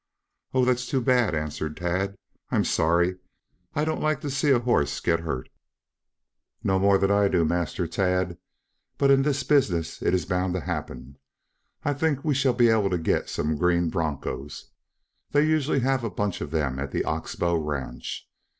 "Oh, 0.55 0.65
that's 0.65 0.87
too 0.87 0.99
bad," 0.99 1.35
answered 1.35 1.77
Tad. 1.77 2.15
"I'm 2.49 2.63
sorry. 2.63 3.17
I 3.75 3.85
don't 3.85 4.01
like 4.01 4.19
to 4.21 4.31
see 4.31 4.49
a 4.49 4.57
horse 4.57 4.99
get 4.99 5.19
hurt." 5.19 5.47
"No 6.63 6.79
more 6.79 6.97
do 6.97 7.13
I, 7.13 7.29
Master 7.43 7.85
Tad. 7.85 8.39
But 8.97 9.11
in 9.11 9.21
this 9.21 9.43
business 9.43 10.01
it 10.01 10.15
is 10.15 10.25
bound 10.25 10.55
to 10.55 10.61
happen. 10.61 11.19
I 11.85 11.93
think 11.93 12.25
we 12.25 12.33
shall 12.33 12.55
be 12.55 12.69
able 12.69 12.89
to 12.89 12.97
get 12.97 13.29
some 13.29 13.57
green 13.57 13.91
bronchos. 13.91 14.71
They 15.33 15.45
usually 15.45 15.81
have 15.81 16.03
a 16.03 16.09
bunch 16.09 16.41
of 16.41 16.49
them 16.49 16.79
at 16.79 16.89
the 16.89 17.05
Ox 17.05 17.35
Bow 17.35 17.55
ranch. 17.55 18.27